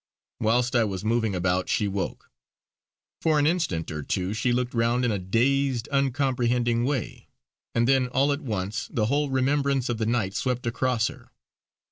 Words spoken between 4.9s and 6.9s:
in a dazed uncomprehending